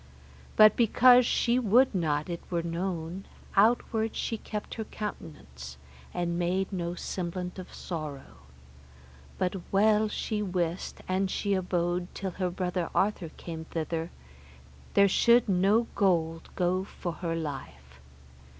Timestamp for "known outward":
2.63-4.15